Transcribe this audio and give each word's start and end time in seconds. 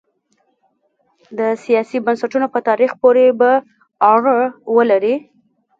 د 1.37 1.39
سیاسي 1.63 1.97
بنسټونو 2.05 2.47
په 2.53 2.59
تاریخ 2.69 2.91
پورې 3.01 3.25
به 3.39 3.51
اړه 4.13 4.37
ولري. 4.75 5.15